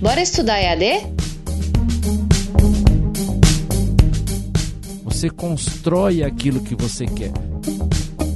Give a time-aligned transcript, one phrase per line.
[0.00, 1.06] Bora estudar EAD?
[5.04, 7.32] Você constrói aquilo que você quer.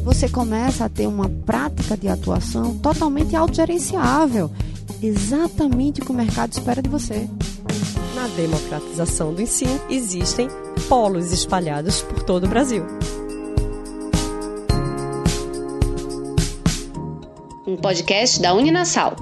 [0.05, 4.51] Você começa a ter uma prática de atuação totalmente autogerenciável,
[5.03, 7.29] exatamente o que o mercado espera de você.
[8.15, 10.49] Na democratização do ensino, existem
[10.89, 12.85] polos espalhados por todo o Brasil.
[17.77, 19.15] Um podcast da Uninasal.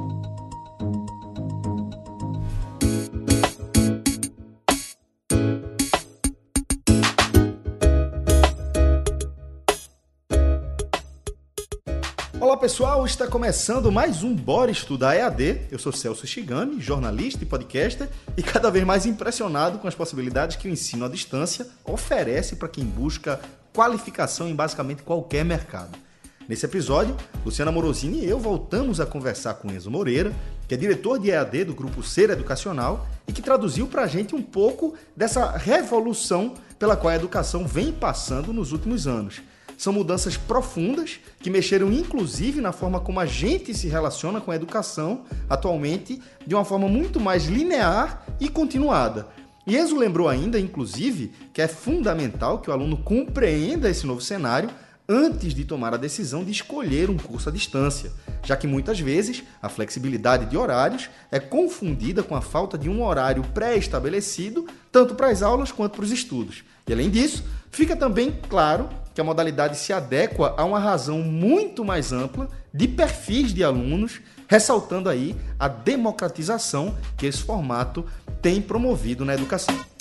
[12.40, 15.62] Olá pessoal, está começando mais um Bora Estudar EAD.
[15.72, 20.54] Eu sou Celso Shigami, jornalista e podcaster, e cada vez mais impressionado com as possibilidades
[20.54, 23.40] que o ensino à distância oferece para quem busca
[23.72, 26.03] qualificação em basicamente qualquer mercado.
[26.46, 30.30] Nesse episódio, Luciana Morosini e eu voltamos a conversar com Enzo Moreira,
[30.68, 34.34] que é diretor de EAD do grupo Ser Educacional e que traduziu para a gente
[34.34, 39.40] um pouco dessa revolução pela qual a educação vem passando nos últimos anos.
[39.78, 44.56] São mudanças profundas que mexeram inclusive na forma como a gente se relaciona com a
[44.56, 49.28] educação atualmente, de uma forma muito mais linear e continuada.
[49.66, 54.68] E Enzo lembrou ainda, inclusive, que é fundamental que o aluno compreenda esse novo cenário
[55.08, 58.10] antes de tomar a decisão de escolher um curso à distância,
[58.42, 63.04] já que muitas vezes a flexibilidade de horários é confundida com a falta de um
[63.04, 66.64] horário pré-estabelecido, tanto para as aulas quanto para os estudos.
[66.86, 71.84] E além disso, fica também claro que a modalidade se adequa a uma razão muito
[71.84, 78.04] mais ampla de perfis de alunos, ressaltando aí a democratização que esse formato
[78.42, 79.93] tem promovido na educação.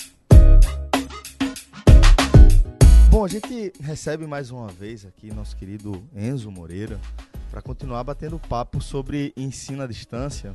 [3.14, 7.00] Bom, a gente recebe mais uma vez aqui nosso querido Enzo Moreira
[7.48, 10.52] para continuar batendo papo sobre ensino à distância.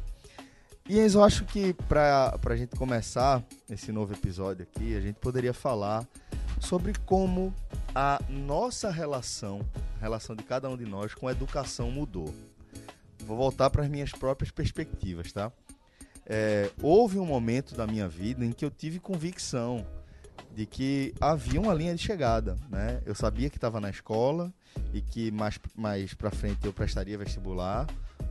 [0.86, 5.16] E Enzo, eu acho que para a gente começar esse novo episódio aqui, a gente
[5.16, 6.06] poderia falar
[6.60, 7.54] sobre como
[7.96, 9.62] a nossa relação,
[9.98, 12.36] a relação de cada um de nós com a educação mudou.
[13.20, 15.50] Vou voltar para as minhas próprias perspectivas, tá?
[16.26, 19.86] É, houve um momento da minha vida em que eu tive convicção
[20.56, 23.02] de que havia uma linha de chegada, né?
[23.06, 24.52] Eu sabia que estava na escola
[24.94, 27.88] e que mais mais para frente eu prestaria vestibular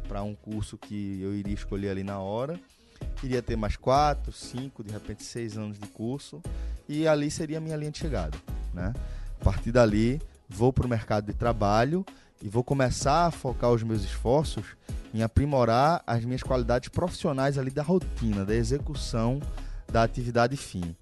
[0.06, 2.58] para um curso que eu iria escolher ali na hora.
[3.22, 6.42] Iria ter mais quatro, cinco, de repente seis anos de curso
[6.88, 8.36] e ali seria a minha linha de chegada,
[8.74, 8.92] né?
[9.40, 12.04] A partir dali, vou para o mercado de trabalho
[12.42, 14.76] e vou começar a focar os meus esforços
[15.14, 19.40] em aprimorar as minhas qualidades profissionais ali da rotina, da execução
[19.90, 20.94] da atividade fim.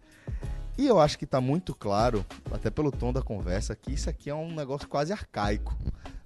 [0.78, 4.28] E eu acho que está muito claro, até pelo tom da conversa, que isso aqui
[4.28, 5.76] é um negócio quase arcaico.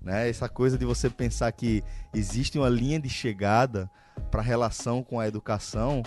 [0.02, 0.28] Né?
[0.28, 3.88] Essa coisa de você pensar que existe uma linha de chegada
[4.30, 6.02] para a relação com a educação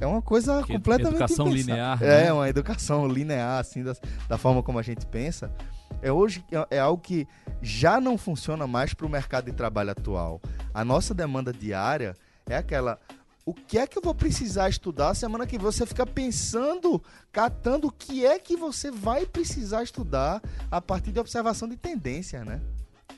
[0.00, 2.32] é uma coisa que completamente educação linear é né?
[2.32, 3.94] uma educação linear assim da,
[4.28, 5.52] da forma como a gente pensa
[6.00, 7.28] é hoje é, é algo que
[7.60, 10.40] já não funciona mais para o mercado de trabalho atual
[10.72, 12.14] a nossa demanda diária
[12.48, 12.98] é aquela
[13.44, 15.64] o que é que eu vou precisar estudar semana que vem?
[15.64, 17.02] Você fica pensando,
[17.32, 22.44] catando o que é que você vai precisar estudar a partir de observação de tendência,
[22.44, 22.60] né?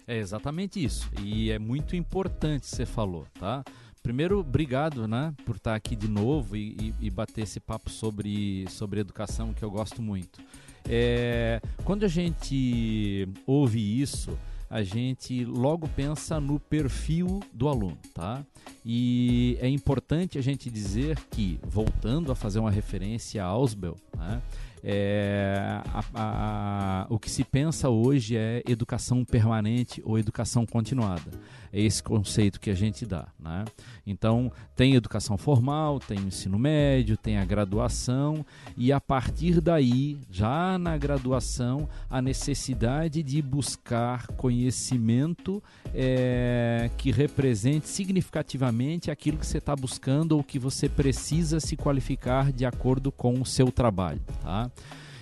[0.07, 1.11] É exatamente isso.
[1.21, 3.65] E é muito importante você falou, tá?
[4.03, 8.67] Primeiro, obrigado, né, por estar aqui de novo e, e, e bater esse papo sobre,
[8.69, 10.41] sobre educação que eu gosto muito.
[10.89, 14.37] É, quando a gente ouve isso,
[14.73, 18.43] a gente logo pensa no perfil do aluno, tá?
[18.83, 24.41] E é importante a gente dizer que, voltando a fazer uma referência a Ausbel, né?
[24.85, 31.31] É, a, a, o que se pensa hoje é educação permanente ou educação continuada.
[31.73, 33.29] É esse conceito que a gente dá.
[33.39, 33.65] Né?
[34.07, 38.45] Então, tem educação formal, tem o ensino médio, tem a graduação,
[38.77, 45.63] e a partir daí, já na graduação, a necessidade de buscar conhecimento
[45.95, 52.53] é, que represente significativamente aquilo que você está buscando ou que você precisa se qualificar
[52.53, 54.21] de acordo com o seu trabalho.
[54.43, 54.71] Tá?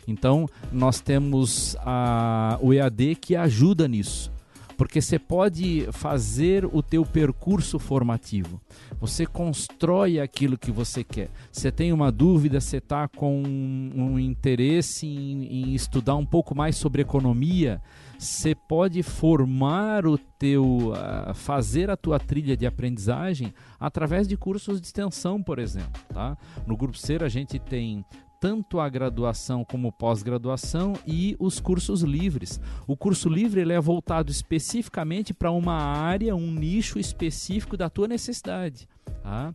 [0.06, 4.32] Então, nós temos a, o EAD que ajuda nisso
[4.80, 8.58] porque você pode fazer o teu percurso formativo.
[8.98, 11.28] Você constrói aquilo que você quer.
[11.52, 16.76] Você tem uma dúvida, você está com um interesse em, em estudar um pouco mais
[16.76, 17.78] sobre economia,
[18.18, 20.94] você pode formar o teu,
[21.34, 26.00] fazer a tua trilha de aprendizagem através de cursos de extensão, por exemplo.
[26.08, 26.38] Tá?
[26.66, 28.02] No Grupo Ser a gente tem
[28.40, 32.58] tanto a graduação como pós-graduação e os cursos livres.
[32.86, 38.08] O curso livre ele é voltado especificamente para uma área, um nicho específico da tua
[38.08, 38.88] necessidade.
[39.22, 39.54] Tá?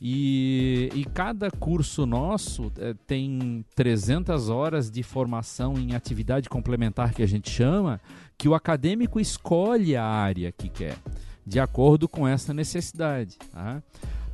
[0.00, 7.22] E, e, cada curso nosso é, tem 300 horas de formação em atividade complementar que
[7.22, 7.98] a gente chama,
[8.36, 10.98] que o acadêmico escolhe a área que quer,
[11.46, 13.38] de acordo com essa necessidade.
[13.50, 13.82] Tá?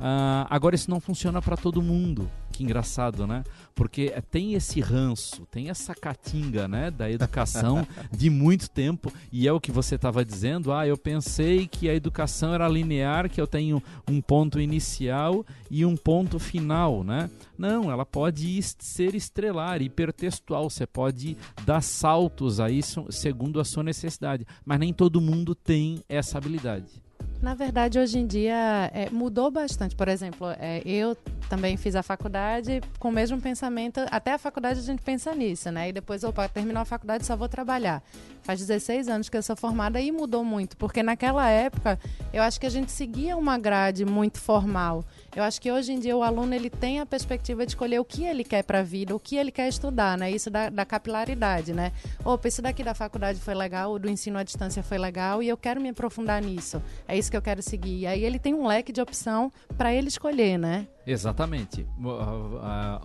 [0.03, 2.29] Uh, agora, isso não funciona para todo mundo.
[2.51, 3.41] Que engraçado, né?
[3.73, 9.51] Porque tem esse ranço, tem essa catinga, né, da educação de muito tempo, e é
[9.51, 10.73] o que você estava dizendo.
[10.73, 15.85] Ah, eu pensei que a educação era linear, que eu tenho um ponto inicial e
[15.85, 17.29] um ponto final, né?
[17.57, 20.69] Não, ela pode ser estrelar, hipertextual.
[20.69, 26.37] Você pode dar saltos aí segundo a sua necessidade, mas nem todo mundo tem essa
[26.37, 27.02] habilidade.
[27.43, 29.97] Na verdade, hoje em dia é, mudou bastante.
[29.97, 31.13] Por exemplo, é, eu
[31.53, 33.99] também fiz a faculdade com o mesmo pensamento.
[34.09, 35.89] Até a faculdade a gente pensa nisso, né?
[35.89, 38.01] E depois, opa, terminou a faculdade, só vou trabalhar.
[38.41, 40.75] Faz 16 anos que eu sou formada e mudou muito.
[40.75, 41.99] Porque naquela época,
[42.33, 45.05] eu acho que a gente seguia uma grade muito formal.
[45.35, 48.05] Eu acho que hoje em dia o aluno ele tem a perspectiva de escolher o
[48.05, 50.31] que ele quer para a vida, o que ele quer estudar, né?
[50.31, 51.91] Isso da, da capilaridade, né?
[52.25, 55.49] Opa, isso daqui da faculdade foi legal, o do ensino à distância foi legal e
[55.49, 56.81] eu quero me aprofundar nisso.
[57.07, 57.99] É isso que eu quero seguir.
[57.99, 60.87] E aí ele tem um leque de opção para ele escolher, né?
[61.05, 61.85] Exatamente.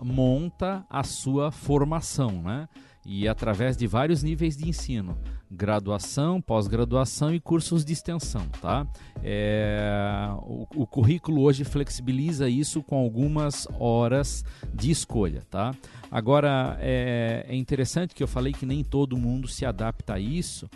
[0.03, 2.67] Monta a sua formação, né?
[3.05, 5.17] E através de vários níveis de ensino
[5.51, 8.85] graduação, pós-graduação e cursos de extensão, tá?
[9.23, 15.73] É, o, o, currículo hoje flexibiliza isso com algumas horas de escolha, tá?
[16.11, 20.69] Agora é, é interessante que eu falei que nem todo mundo se adapta a isso,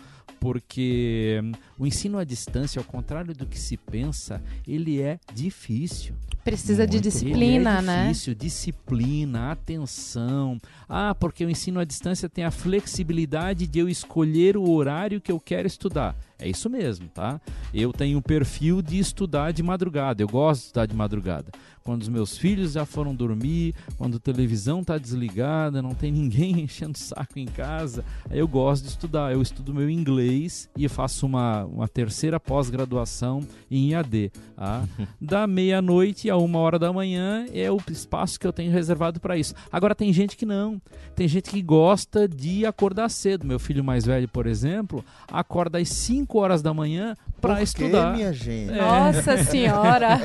[0.44, 1.40] porque
[1.78, 6.14] o ensino à distância, ao contrário do que se pensa, ele é difícil.
[6.44, 6.90] Precisa Muito.
[6.90, 8.08] de disciplina, ele é né?
[8.08, 10.58] Difícil, disciplina, atenção.
[10.86, 15.32] Ah, porque o ensino à distância tem a flexibilidade de eu escolher o horário que
[15.32, 16.14] eu quero estudar.
[16.44, 17.40] É isso mesmo, tá?
[17.72, 20.22] Eu tenho um perfil de estudar de madrugada.
[20.22, 21.50] Eu gosto de estudar de madrugada
[21.84, 26.60] quando os meus filhos já foram dormir, quando a televisão está desligada, não tem ninguém
[26.60, 29.32] enchendo o saco em casa, aí eu gosto de estudar.
[29.32, 34.32] Eu estudo meu inglês e faço uma, uma terceira pós-graduação em IAD.
[34.56, 34.82] Tá?
[35.20, 39.36] Da meia-noite a uma hora da manhã é o espaço que eu tenho reservado para
[39.36, 39.54] isso.
[39.70, 40.80] Agora tem gente que não.
[41.14, 43.46] Tem gente que gosta de acordar cedo.
[43.46, 48.14] Meu filho mais velho, por exemplo, acorda às 5 horas da manhã para estudar.
[48.14, 48.72] minha gente?
[48.72, 48.76] É.
[48.76, 50.18] Nossa senhora!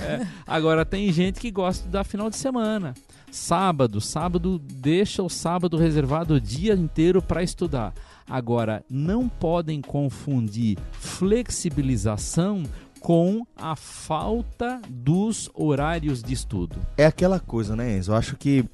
[0.00, 0.26] É.
[0.46, 2.94] Agora tem gente que gosta da final de semana.
[3.30, 7.92] Sábado, sábado deixa o sábado reservado o dia inteiro para estudar.
[8.28, 12.62] Agora, não podem confundir flexibilização
[13.00, 16.76] com a falta dos horários de estudo.
[16.96, 18.12] É aquela coisa, né, Enzo?
[18.12, 18.64] Eu acho que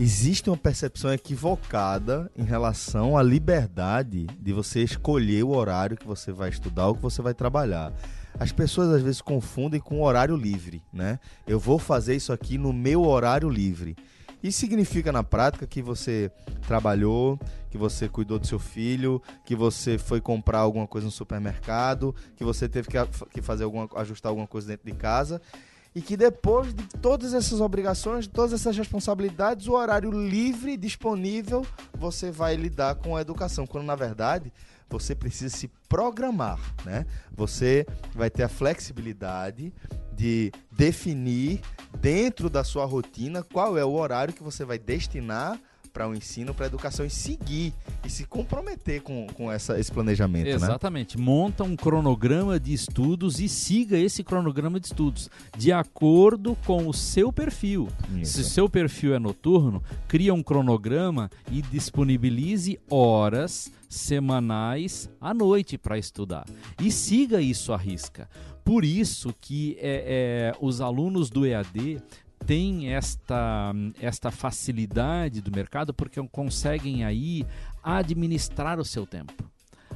[0.00, 6.32] existe uma percepção equivocada em relação à liberdade de você escolher o horário que você
[6.32, 7.92] vai estudar ou que você vai trabalhar.
[8.38, 11.20] As pessoas às vezes confundem com horário livre, né?
[11.46, 13.96] Eu vou fazer isso aqui no meu horário livre.
[14.42, 16.30] Isso significa na prática que você
[16.66, 17.38] trabalhou,
[17.70, 22.44] que você cuidou do seu filho, que você foi comprar alguma coisa no supermercado, que
[22.44, 22.88] você teve
[23.30, 25.40] que, fazer alguma, ajustar alguma coisa dentro de casa
[25.94, 31.64] e que depois de todas essas obrigações, de todas essas responsabilidades, o horário livre disponível
[31.96, 34.52] você vai lidar com a educação, quando na verdade
[34.88, 37.06] você precisa se programar, né?
[37.32, 39.72] Você vai ter a flexibilidade
[40.12, 41.60] de definir
[41.98, 45.58] dentro da sua rotina qual é o horário que você vai destinar
[45.94, 47.72] para o um ensino, para a educação e seguir
[48.04, 50.46] e se comprometer com, com essa, esse planejamento.
[50.46, 50.50] Né?
[50.50, 51.16] Exatamente.
[51.16, 51.22] Né?
[51.22, 56.92] Monta um cronograma de estudos e siga esse cronograma de estudos de acordo com o
[56.92, 57.88] seu perfil.
[58.20, 58.34] Isso.
[58.34, 65.78] Se o seu perfil é noturno, cria um cronograma e disponibilize horas semanais à noite
[65.78, 66.44] para estudar.
[66.82, 68.28] E siga isso à risca.
[68.64, 72.02] Por isso que é, é, os alunos do EAD
[72.46, 77.46] têm esta, esta facilidade do mercado porque conseguem aí
[77.82, 79.53] administrar o seu tempo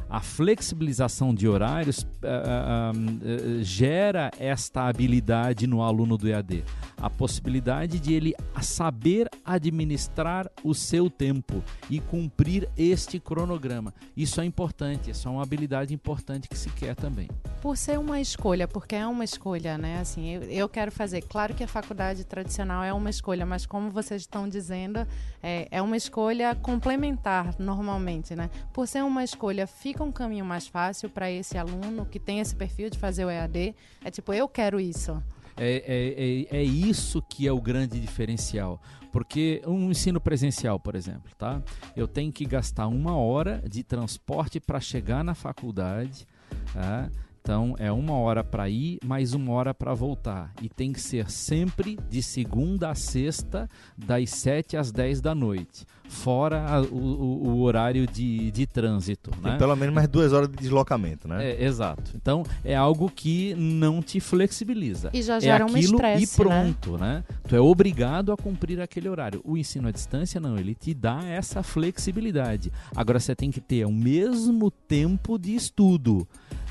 [0.08, 6.64] a flexibilização de horários uh, gera esta habilidade no aluno do EAD.
[6.96, 13.94] A possibilidade de ele saber administrar o seu tempo e cumprir este cronograma.
[14.16, 17.28] Isso é importante, isso é uma habilidade importante que se quer também.
[17.60, 20.00] Por ser uma escolha, porque é uma escolha, né?
[20.00, 21.22] Assim, eu, eu quero fazer.
[21.22, 25.06] Claro que a faculdade tradicional é uma escolha, mas como vocês estão dizendo,
[25.42, 28.50] é, é uma escolha complementar normalmente, né?
[28.72, 32.38] Por ser uma escolha, fica fica um caminho mais fácil para esse aluno que tem
[32.38, 33.74] esse perfil de fazer o EAD.
[34.04, 35.20] É tipo, eu quero isso.
[35.56, 38.80] É, é, é, é isso que é o grande diferencial.
[39.10, 41.60] Porque um ensino presencial, por exemplo, tá?
[41.96, 46.28] Eu tenho que gastar uma hora de transporte para chegar na faculdade.
[46.72, 47.10] Tá?
[47.48, 50.52] Então é uma hora para ir, mais uma hora para voltar.
[50.60, 55.86] E tem que ser sempre de segunda a sexta, das 7 às 10 da noite.
[56.10, 59.30] Fora a, o, o, horário de, de trânsito.
[59.30, 59.58] Tem né?
[59.58, 61.52] pelo menos mais duas horas de deslocamento, né?
[61.52, 62.12] É, exato.
[62.14, 65.08] Então é algo que não te flexibiliza.
[65.14, 67.24] E já é gera é um estresse, e pronto, né?
[67.30, 67.36] né?
[67.46, 69.40] Tu é obrigado a cumprir aquele horário.
[69.42, 72.70] O ensino à distância não, ele te dá essa flexibilidade.
[72.94, 76.28] Agora você tem que ter o mesmo tempo de estudo.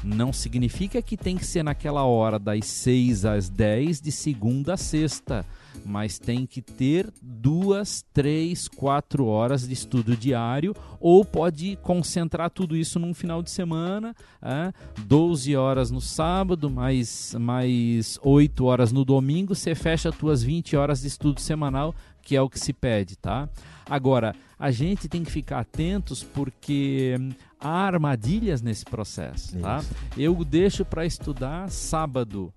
[0.07, 4.77] Não significa que tem que ser naquela hora das 6 às 10 de segunda a
[4.77, 5.45] sexta,
[5.85, 12.75] mas tem que ter duas, três, quatro horas de estudo diário, ou pode concentrar tudo
[12.75, 14.71] isso num final de semana, é,
[15.05, 20.77] 12 horas no sábado, mais, mais 8 horas no domingo, você fecha as tuas 20
[20.77, 23.49] horas de estudo semanal, que é o que se pede, tá?
[23.89, 27.15] Agora, a gente tem que ficar atentos porque
[27.59, 29.83] há armadilhas nesse processo, tá?
[30.17, 32.53] Eu deixo para estudar sábado.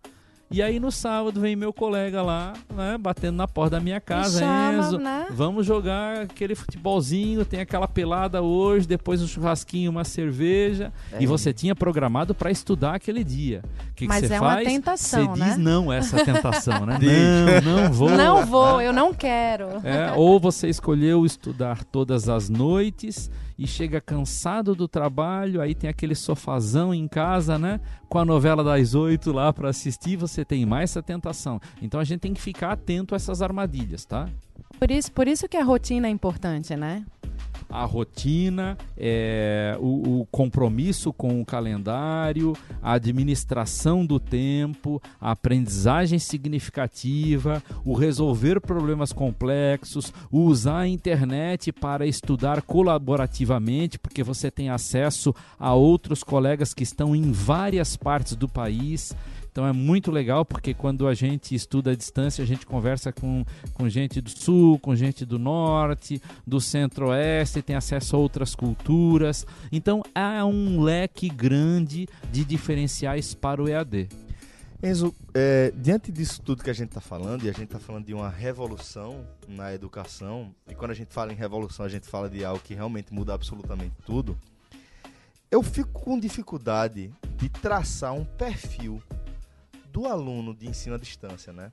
[0.52, 4.40] E aí no sábado vem meu colega lá, né, batendo na porta da minha casa,
[4.40, 5.28] chama, Enzo, né?
[5.30, 11.22] vamos jogar aquele futebolzinho, tem aquela pelada hoje, depois um churrasquinho, uma cerveja, é.
[11.22, 13.62] e você tinha programado para estudar aquele dia.
[13.94, 14.66] Que Mas que é faz?
[14.66, 15.48] uma tentação, Você né?
[15.50, 16.98] diz não essa tentação, né?
[17.62, 18.10] não, não vou.
[18.10, 19.66] Não vou, eu não quero.
[19.84, 23.30] É, ou você escolheu estudar todas as noites
[23.60, 27.78] e chega cansado do trabalho, aí tem aquele sofazão em casa, né?
[28.08, 31.60] Com a novela das oito lá para assistir, você tem mais essa tentação.
[31.82, 34.30] Então a gente tem que ficar atento a essas armadilhas, tá?
[34.78, 37.04] Por isso, por isso que a rotina é importante, né?
[37.70, 46.18] A rotina, é, o, o, compromisso com o calendário, a administração do tempo, a aprendizagem
[46.18, 54.68] significativa, o resolver problemas complexos, o usar a internet para estudar colaborativamente, porque você tem
[54.68, 59.14] acesso a outros colegas que estão em várias partes do país.
[59.50, 63.44] Então é muito legal porque quando a gente estuda à distância, a gente conversa com,
[63.74, 69.46] com gente do sul, com gente do norte, do centro-oeste, tem acesso a outras culturas.
[69.72, 74.08] Então há um leque grande de diferenciais para o EAD.
[74.82, 78.06] Enzo, é, diante disso tudo que a gente está falando, e a gente está falando
[78.06, 82.30] de uma revolução na educação, e quando a gente fala em revolução, a gente fala
[82.30, 84.38] de algo que realmente muda absolutamente tudo,
[85.50, 89.02] eu fico com dificuldade de traçar um perfil
[89.92, 91.72] do aluno de ensino à distância, né?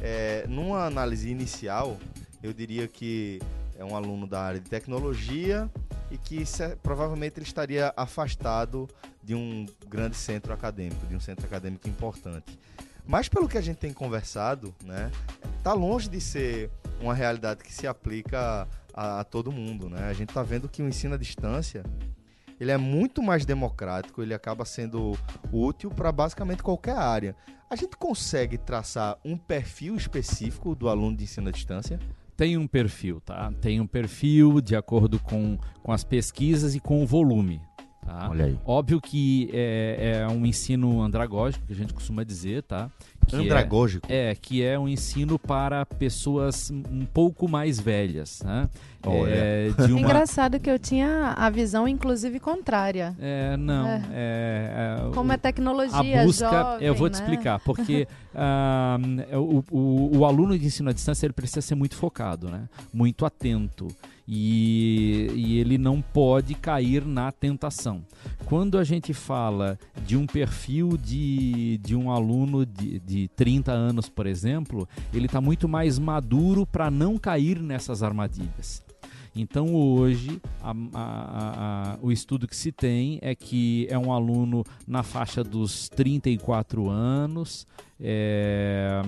[0.00, 1.98] É, numa análise inicial,
[2.42, 3.40] eu diria que
[3.76, 5.70] é um aluno da área de tecnologia
[6.10, 6.44] e que
[6.82, 8.88] provavelmente ele estaria afastado
[9.22, 12.58] de um grande centro acadêmico, de um centro acadêmico importante.
[13.06, 15.10] Mas pelo que a gente tem conversado, né,
[15.62, 20.08] tá longe de ser uma realidade que se aplica a, a todo mundo, né?
[20.08, 21.84] A gente está vendo que o ensino à distância
[22.60, 25.12] ele é muito mais democrático, ele acaba sendo
[25.52, 27.36] útil para basicamente qualquer área.
[27.68, 31.98] A gente consegue traçar um perfil específico do aluno de ensino à distância?
[32.36, 33.52] Tem um perfil, tá?
[33.60, 37.60] Tem um perfil de acordo com, com as pesquisas e com o volume.
[38.04, 38.28] Tá?
[38.30, 38.58] Olha aí.
[38.64, 42.90] Óbvio que é, é, um ensino andragógico, que a gente costuma dizer, tá?
[43.26, 44.06] Que andragógico?
[44.10, 48.68] É, é, que é um ensino para pessoas um pouco mais velhas, né?
[49.06, 50.00] É, de uma...
[50.00, 53.14] Engraçado que eu tinha a visão, inclusive, contrária.
[53.20, 53.86] É, não.
[53.86, 54.02] É.
[54.12, 57.20] É, é Como é tecnologia, a busca, jovem, Eu vou te né?
[57.20, 61.96] explicar, porque uh, o, o, o aluno de ensino à distância ele precisa ser muito
[61.96, 62.68] focado, né?
[62.92, 63.88] Muito atento.
[64.26, 68.02] E, e, ele não pode cair na tentação.
[68.46, 74.08] Quando a gente fala de um perfil de, de um aluno de, de 30 anos,
[74.08, 78.82] por exemplo, ele está muito mais maduro para não cair nessas armadilhas.
[79.36, 84.62] Então hoje a, a, a, o estudo que se tem é que é um aluno
[84.86, 87.66] na faixa dos 34 anos,
[88.00, 89.02] é,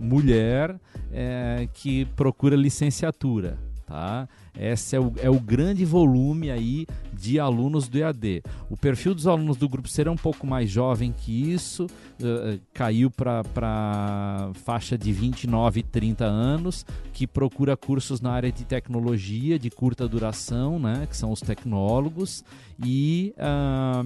[0.00, 0.78] mulher,
[1.12, 3.67] é, que procura licenciatura.
[3.88, 4.28] Tá?
[4.58, 8.42] Esse é o, é o grande volume aí de alunos do EAD.
[8.70, 13.10] O perfil dos alunos do grupo será um pouco mais jovem que isso, uh, caiu
[13.10, 19.70] para faixa de 29 e 30 anos, que procura cursos na área de tecnologia de
[19.70, 22.44] curta duração, né, que são os tecnólogos,
[22.84, 23.34] e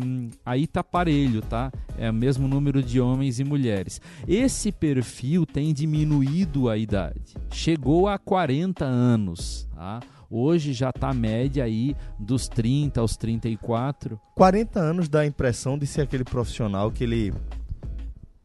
[0.01, 1.71] um, aí tá parelho, tá?
[1.99, 4.01] É o mesmo número de homens e mulheres.
[4.27, 10.01] Esse perfil tem diminuído a idade, chegou a 40 anos, tá?
[10.35, 14.19] Hoje já está a média aí dos 30 aos 34.
[14.35, 17.35] 40 anos dá a impressão de ser aquele profissional que ele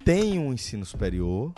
[0.03, 1.53] tem um ensino superior,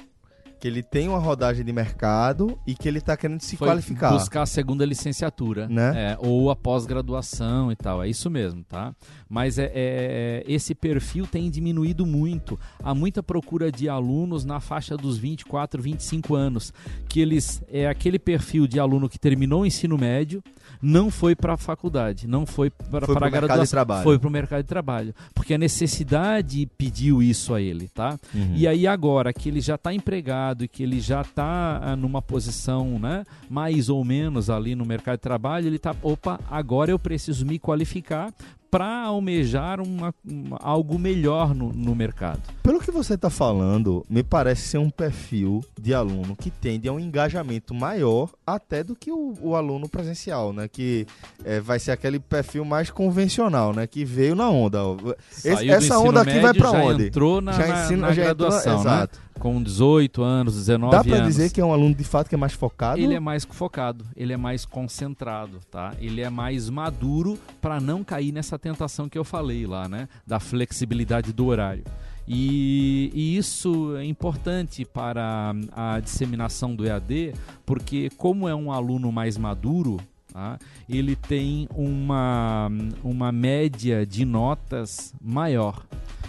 [0.59, 4.11] que ele tem uma rodagem de mercado e que ele está querendo se Foi qualificar.
[4.11, 6.11] buscar a segunda licenciatura, Né?
[6.13, 8.03] É, ou a pós-graduação e tal.
[8.03, 8.93] É isso mesmo, tá?
[9.29, 12.59] Mas é, é- esse perfil tem diminuído muito.
[12.83, 16.73] Há muita procura de alunos na faixa dos 24, 25 anos,
[17.07, 20.43] que eles é aquele perfil de aluno que terminou o ensino médio,
[20.81, 24.03] não foi para a faculdade, não foi para a pro mercado de graduação, trabalho.
[24.03, 28.17] foi para o mercado de trabalho, porque a necessidade pediu isso a ele, tá?
[28.33, 28.53] Uhum.
[28.55, 32.98] E aí agora que ele já está empregado e que ele já está numa posição,
[33.00, 37.46] né, mais ou menos ali no mercado de trabalho, ele está, opa, agora eu preciso
[37.46, 38.34] me qualificar
[38.72, 42.39] para almejar uma, uma- algo melhor no, no mercado.
[42.62, 46.94] Pelo que você está falando, me parece ser um perfil de aluno que tende a
[46.94, 50.68] um engajamento maior até do que o, o aluno presencial, né?
[50.68, 51.08] Que
[51.44, 53.88] é, vai ser aquele perfil mais convencional, né?
[53.88, 54.77] Que veio na onda.
[55.44, 57.08] Esse- essa onda aqui vai para onde?
[57.08, 58.79] entrou na, já na- ensina, na já entrou- graduação, né?
[58.82, 59.20] exato.
[59.39, 61.12] Com 18 anos, 19 Dá anos.
[61.12, 63.00] para dizer que é um aluno de fato que é mais focado?
[63.00, 65.93] Ele é mais focado, ele é mais concentrado, tá?
[66.00, 70.10] Ele é mais maduro para não cair nessa tentação que eu falei lá, né?
[70.27, 71.84] Da flexibilidade do horário.
[72.27, 77.34] E, e isso é importante para a disseminação do EAD,
[77.65, 79.98] porque como é um aluno mais maduro,
[80.31, 80.60] tá?
[80.88, 82.69] ele tem uma,
[83.03, 85.84] uma média de notas maior.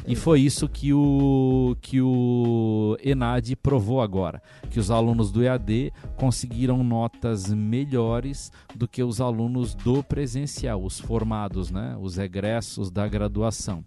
[0.06, 5.92] E foi isso que o, que o Enad provou agora, que os alunos do EAD
[6.16, 13.06] conseguiram notas melhores do que os alunos do presencial, os formados, né, os egressos da
[13.06, 13.84] graduação.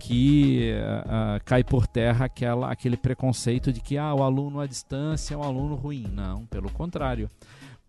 [0.00, 0.74] Que
[1.06, 5.36] ah, cai por terra aquela, aquele preconceito de que ah, o aluno à distância é
[5.36, 6.06] um aluno ruim.
[6.12, 7.28] Não, pelo contrário.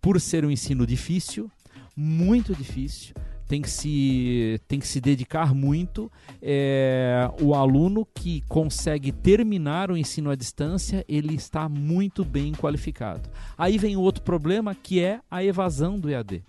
[0.01, 1.51] Por ser um ensino difícil,
[1.95, 3.13] muito difícil,
[3.49, 6.09] tem que se, tem que se dedicar muito.
[6.39, 13.27] É, o aluno que consegue terminar o ensino à distância, ele está muito bem qualificado.
[13.57, 16.43] Aí vem outro problema que é a evasão do EAD.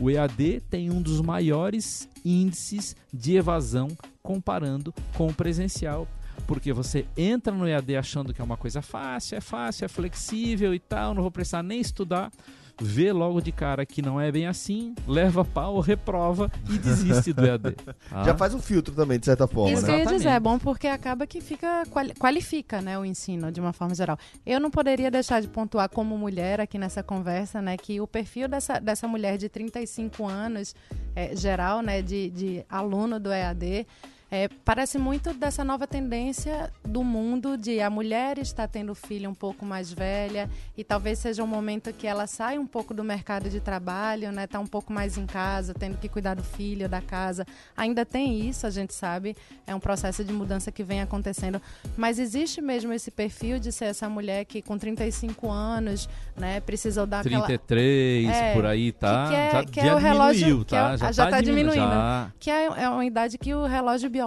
[0.00, 3.88] O EAD tem um dos maiores índices de evasão
[4.22, 6.08] comparando com o presencial.
[6.46, 10.74] Porque você entra no EAD achando que é uma coisa fácil, é fácil, é flexível
[10.74, 12.32] e tal, não vou precisar nem estudar
[12.80, 17.44] vê logo de cara que não é bem assim, leva pau, reprova e desiste do
[17.46, 17.72] EAD.
[17.72, 17.94] tá?
[18.24, 19.88] Já faz um filtro também, de certa forma, Isso né?
[19.88, 20.36] que eu ia dizer, Exatamente.
[20.36, 24.18] é bom porque acaba que fica quali- qualifica, né, o ensino de uma forma geral.
[24.44, 28.48] Eu não poderia deixar de pontuar como mulher aqui nessa conversa, né, que o perfil
[28.48, 30.74] dessa, dessa mulher de 35 anos,
[31.14, 33.86] é, geral, né, de, de aluno do EAD,
[34.34, 39.34] é, parece muito dessa nova tendência do mundo de a mulher está tendo filho um
[39.34, 43.48] pouco mais velha e talvez seja um momento que ela sai um pouco do mercado
[43.48, 44.48] de trabalho, né?
[44.48, 47.46] Tá um pouco mais em casa, tendo que cuidar do filho, da casa.
[47.76, 49.36] Ainda tem isso, a gente sabe,
[49.68, 51.62] é um processo de mudança que vem acontecendo,
[51.96, 57.06] mas existe mesmo esse perfil de ser essa mulher que com 35 anos, né, precisou
[57.06, 59.28] dar aquela 33, É, por aí, tá?
[59.28, 60.94] que é- já, que é já o relógio- que é tá?
[60.94, 61.70] o- já, já tá, tá diminuindo.
[61.74, 61.94] diminuindo.
[61.94, 62.32] já.
[62.40, 64.23] que é, é uma idade que o relógio biológico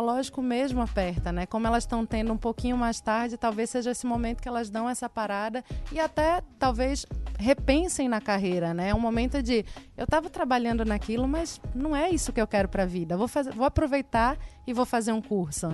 [0.47, 1.45] mesmo aperta, né?
[1.45, 4.89] Como elas estão tendo um pouquinho mais tarde, talvez seja esse momento que elas dão
[4.89, 7.05] essa parada e até talvez
[7.37, 8.89] repensem na carreira, né?
[8.89, 9.63] É um momento de
[9.95, 13.15] eu estava trabalhando naquilo, mas não é isso que eu quero para a vida.
[13.15, 15.69] Vou fazer, vou aproveitar e vou fazer um curso.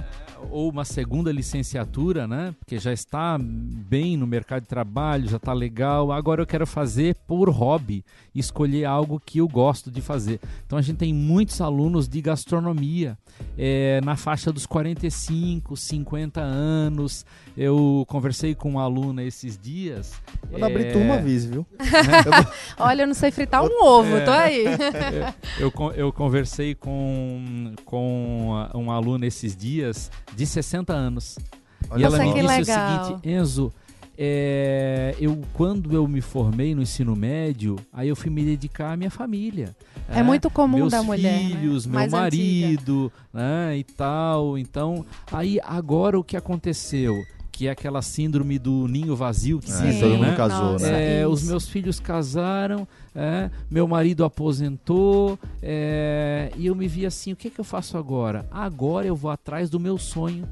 [0.52, 2.54] Ou uma segunda licenciatura, né?
[2.60, 6.12] Porque já está bem no mercado de trabalho, já está legal.
[6.12, 8.04] Agora eu quero fazer por hobby,
[8.36, 10.40] escolher algo que eu gosto de fazer.
[10.66, 13.18] Então a gente tem muitos alunos de gastronomia
[13.58, 17.26] é, na faixa dos 45, 50 anos.
[17.56, 20.14] Eu conversei com uma aluna esses dias.
[20.50, 21.66] Quando abrir é, turma, avise, viu?
[22.78, 24.66] Olha, eu não sei fritar um ovo, tô aí.
[25.60, 31.38] eu, con- eu conversei com, com um aluno esses dias de 60 anos.
[31.38, 33.02] e Olha ela Nossa, me que disse legal.
[33.02, 33.74] o seguinte, Enzo,
[34.18, 38.98] é, eu quando eu me formei no ensino médio, aí eu fui me dedicar à
[38.98, 39.76] minha família.
[40.10, 41.50] É muito comum meus da mulher, né?
[41.50, 42.22] filhos, meu Mais antiga.
[42.68, 44.58] marido, né, e tal.
[44.58, 47.16] Então, aí agora o que aconteceu?
[47.52, 50.36] Que é aquela síndrome do ninho vazio que É, dizem, todo mundo né?
[50.36, 51.22] casou, Nossa, né?
[51.22, 57.32] É, os meus filhos casaram, é, meu marido aposentou, é, e eu me vi assim:
[57.32, 58.48] o que, que eu faço agora?
[58.52, 60.48] Agora eu vou atrás do meu sonho.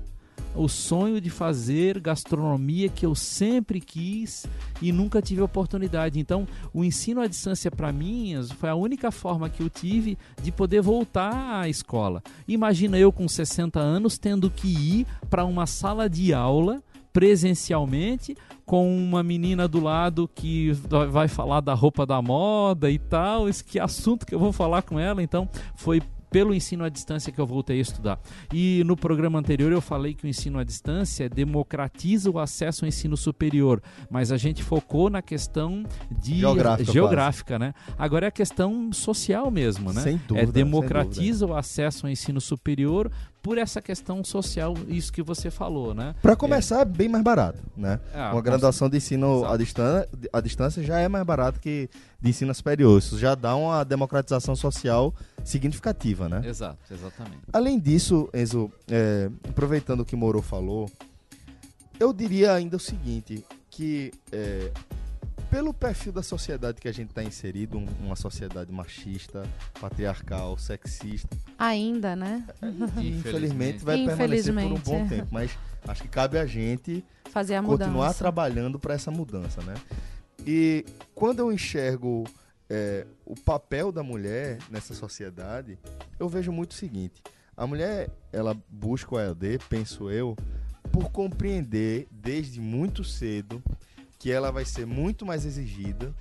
[0.56, 4.46] O sonho de fazer gastronomia que eu sempre quis
[4.82, 6.20] e nunca tive oportunidade.
[6.20, 10.52] Então, o ensino à distância para mim foi a única forma que eu tive de
[10.52, 12.22] poder voltar à escola.
[12.48, 16.84] Imagina eu com 60 anos tendo que ir para uma sala de aula
[17.14, 18.36] presencialmente
[18.66, 20.72] com uma menina do lado que
[21.10, 24.82] vai falar da roupa da moda e tal, esse que assunto que eu vou falar
[24.82, 28.20] com ela, então foi pelo ensino à distância que eu voltei a estudar.
[28.52, 32.90] E no programa anterior eu falei que o ensino à distância democratiza o acesso ao
[32.90, 37.74] ensino superior, mas a gente focou na questão de Geográfica, geográfica né?
[38.00, 40.02] Agora é a questão social mesmo, né?
[40.02, 45.22] Sem dúvida, é democratiza o acesso ao ensino superior por essa questão social, isso que
[45.24, 46.16] você falou, né?
[46.22, 48.00] Para começar, é bem mais barato, né?
[48.14, 51.90] Ah, Uma graduação de ensino à distância, à distância já é mais barato que
[52.22, 53.00] de ensino superior.
[53.00, 56.42] Isso já dá uma democratização social significativa, né?
[56.46, 57.40] Exato, exatamente.
[57.52, 60.90] Além disso, Enzo, é, aproveitando o que Moro falou,
[62.00, 64.72] eu diria ainda o seguinte, que é,
[65.52, 69.44] pelo perfil da sociedade que a gente está inserido, um- uma sociedade machista,
[69.82, 72.48] patriarcal, sexista, Ainda, né?
[73.02, 75.10] e infelizmente vai permanecer por um bom Infelizmente.
[75.10, 75.52] tempo, mas
[75.88, 77.84] acho que cabe a gente Fazer a mudança.
[77.84, 79.74] continuar trabalhando para essa mudança, né?
[80.48, 82.24] E quando eu enxergo
[82.70, 85.78] é, o papel da mulher nessa sociedade,
[86.18, 87.22] eu vejo muito o seguinte:
[87.58, 90.36] a mulher ela busca o EAD, penso eu,
[90.92, 93.62] por compreender desde muito cedo
[94.22, 96.14] que ela vai ser muito mais exigida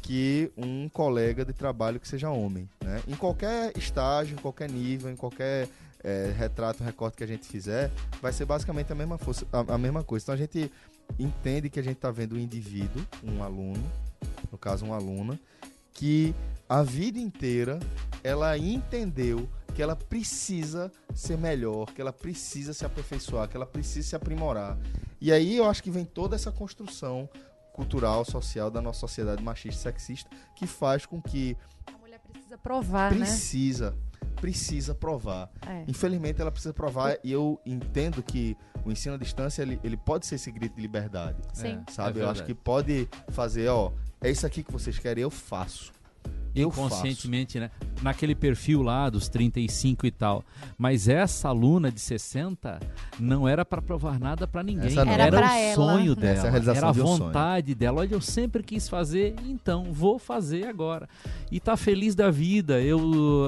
[0.00, 3.02] que um colega de trabalho que seja homem, né?
[3.08, 5.68] Em qualquer estágio, em qualquer nível, em qualquer
[6.04, 7.90] é, retrato, recorte que a gente fizer,
[8.22, 10.22] vai ser basicamente a mesma, força, a, a mesma coisa.
[10.22, 10.70] Então a gente
[11.18, 13.90] entende que a gente está vendo um indivíduo, um aluno,
[14.52, 15.36] no caso uma aluna,
[15.92, 16.32] que
[16.68, 17.80] a vida inteira
[18.22, 24.10] ela entendeu que ela precisa ser melhor, que ela precisa se aperfeiçoar, que ela precisa
[24.10, 24.78] se aprimorar.
[25.20, 27.28] E aí eu acho que vem toda essa construção
[27.78, 32.58] cultural, social da nossa sociedade machista e sexista que faz com que A mulher precisa
[32.58, 33.18] provar, né?
[33.18, 33.96] precisa,
[34.34, 35.48] precisa provar.
[35.64, 35.84] É.
[35.86, 40.26] Infelizmente ela precisa provar e eu entendo que o ensino à distância ele, ele pode
[40.26, 41.80] ser esse grito de liberdade, Sim.
[41.86, 42.18] É, sabe?
[42.18, 45.92] é eu acho que pode fazer, ó, é isso aqui que vocês querem, eu faço.
[46.60, 46.86] Eu faço.
[46.86, 47.70] Inconscientemente, né?
[48.02, 50.44] Naquele perfil lá dos 35 e tal.
[50.76, 52.78] Mas essa aluna de 60
[53.18, 54.86] não era para provar nada para ninguém.
[54.88, 55.12] Essa não.
[55.12, 55.74] Era Era, pra o ela.
[55.74, 56.50] sonho Essa é a dela.
[56.50, 58.00] realização era a vontade dela.
[58.00, 61.08] Olha, eu sempre quis fazer, então vou fazer agora.
[61.50, 62.80] E tá feliz da vida.
[62.80, 63.00] Eu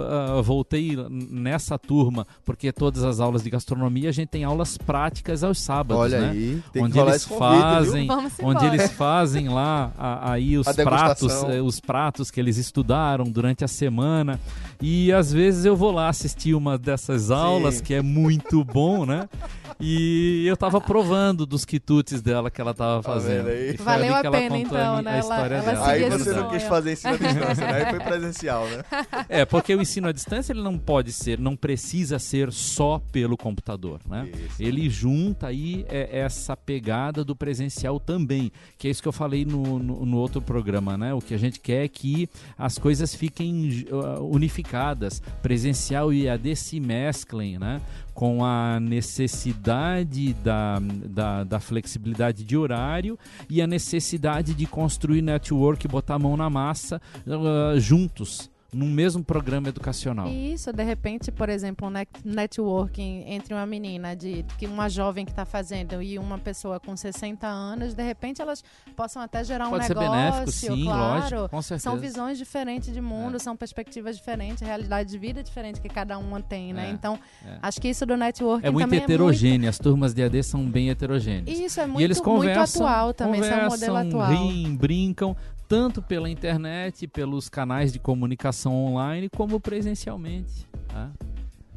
[0.08, 5.42] ah, voltei nessa turma, porque todas as aulas de gastronomia a gente tem aulas práticas
[5.44, 6.30] aos sábados, Olha né?
[6.30, 8.08] aí, tem onde que eles convite, fazem,
[8.42, 12.99] onde eles fazem lá a- aí os A pratos, eh, os pratos que eles estudaram
[13.30, 14.40] durante a semana.
[14.80, 17.84] E às vezes eu vou lá assistir uma dessas aulas Sim.
[17.84, 19.28] que é muito bom, né?
[19.80, 23.44] E eu tava provando dos quitutes dela que ela tava Tá fazendo.
[23.44, 23.76] vendo aí?
[23.76, 25.10] Foi Valeu a que ela pena, contou a então, mi- né?
[25.10, 25.86] a Ela- história ela dela.
[25.88, 27.72] Aí você não quis fazer ensino à distância, né?
[27.72, 28.84] Aí foi presencial, né?
[29.28, 33.36] É, porque o ensino à distância ele não pode ser, não precisa ser só pelo
[33.36, 34.28] computador, né?
[34.34, 34.62] Isso.
[34.62, 39.44] Ele junta aí é, essa pegada do presencial também, que é isso que eu falei
[39.44, 41.14] no, no, no outro programa, né?
[41.14, 46.54] O que a gente quer é que as coisas fiquem uh, unificadas, presencial e EAD
[46.56, 47.80] se mesclem, né?
[48.20, 55.88] Com a necessidade da, da, da flexibilidade de horário e a necessidade de construir network,
[55.88, 60.28] botar a mão na massa uh, juntos, num mesmo programa educacional.
[60.28, 64.88] E Isso, de repente, por exemplo, um net- networking entre uma menina de que uma
[64.88, 68.62] jovem que está fazendo e uma pessoa com 60 anos, de repente elas
[68.96, 71.20] possam até gerar um Pode ser negócio, benéfico, sim, claro.
[71.20, 71.82] lógico, com certeza.
[71.90, 73.38] São visões diferentes de mundo, É.
[73.38, 76.88] são perspectivas diferentes, realidade de vida diferente que cada uma tem, né?
[76.88, 77.58] É, Então, é.
[77.62, 80.88] acho que isso do networking É muito também heterogêneo, as turmas de AD são bem
[80.88, 81.44] é heterogêneas.
[81.46, 81.62] muito...
[81.66, 84.30] Isso é muito, e eles muito conversam, atual também, é um modelo conversam, atual.
[84.32, 85.36] riem, brincam,
[85.70, 90.66] tanto pela internet, pelos canais de comunicação online, como presencialmente.
[90.88, 91.12] tá?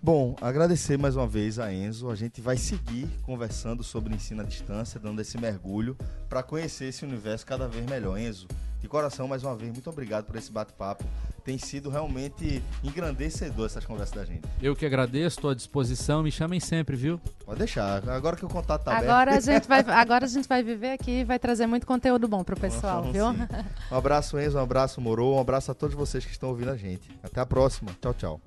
[0.05, 2.09] Bom, agradecer mais uma vez a Enzo.
[2.09, 5.95] A gente vai seguir conversando sobre ensino à distância, dando esse mergulho
[6.27, 8.19] para conhecer esse universo cada vez melhor.
[8.19, 8.45] Enzo,
[8.81, 11.05] de coração, mais uma vez, muito obrigado por esse bate-papo.
[11.45, 14.41] Tem sido realmente engrandecedor essas conversas da gente.
[14.61, 17.17] Eu que agradeço, estou à disposição, me chamem sempre, viu?
[17.45, 18.09] Pode deixar.
[18.09, 19.45] Agora que o contato tá Agora a, aberto.
[19.45, 22.59] gente vai, agora a gente vai viver aqui e vai trazer muito conteúdo bom pro
[22.59, 23.31] pessoal, Vamos viu?
[23.31, 23.47] sim.
[23.89, 24.57] Um abraço, Enzo.
[24.57, 25.35] Um abraço, Moro.
[25.35, 27.09] Um abraço a todos vocês que estão ouvindo a gente.
[27.23, 27.91] Até a próxima.
[28.01, 28.41] Tchau, tchau.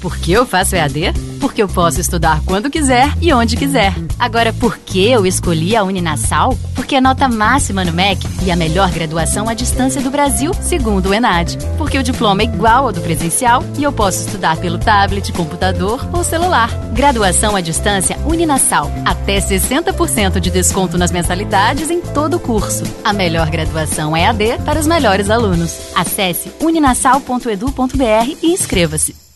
[0.00, 1.12] Por que eu faço EAD?
[1.40, 3.94] Porque eu posso estudar quando quiser e onde quiser.
[4.18, 6.56] Agora, por que eu escolhi a Uninasal?
[6.74, 11.10] Porque é nota máxima no MEC e a melhor graduação à distância do Brasil, segundo
[11.10, 11.58] o ENAD.
[11.76, 16.08] Porque o diploma é igual ao do presencial e eu posso estudar pelo tablet, computador
[16.12, 16.70] ou celular.
[16.92, 18.90] Graduação à distância Uninasal.
[19.04, 22.84] Até 60% de desconto nas mensalidades em todo o curso.
[23.04, 25.78] A melhor graduação EAD para os melhores alunos.
[25.94, 29.29] Acesse uninasal.edu.br e inscreva-se.